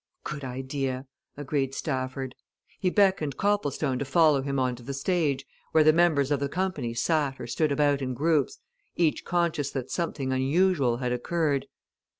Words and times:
"Good 0.23 0.43
idea!" 0.43 1.05
agreed 1.37 1.75
Stafford. 1.75 2.33
He 2.79 2.89
beckoned 2.89 3.37
Copplestone 3.37 3.99
to 3.99 4.03
follow 4.05 4.41
him 4.41 4.57
on 4.57 4.75
to 4.77 4.81
the 4.81 4.95
stage, 4.95 5.45
where 5.73 5.83
the 5.83 5.93
members 5.93 6.31
of 6.31 6.39
the 6.39 6.49
company 6.49 6.95
sat 6.95 7.39
or 7.39 7.45
stood 7.45 7.71
about 7.71 8.01
in 8.01 8.15
groups, 8.15 8.57
each 8.95 9.23
conscious 9.23 9.69
that 9.69 9.91
something 9.91 10.33
unusual 10.33 10.97
had 10.97 11.11
occurred. 11.11 11.67